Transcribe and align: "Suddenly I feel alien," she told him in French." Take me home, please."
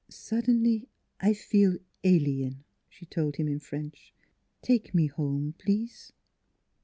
"Suddenly 0.27 0.89
I 1.19 1.35
feel 1.35 1.77
alien," 2.03 2.63
she 2.89 3.05
told 3.05 3.35
him 3.35 3.47
in 3.47 3.59
French." 3.59 4.15
Take 4.63 4.95
me 4.95 5.05
home, 5.05 5.53
please." 5.59 6.11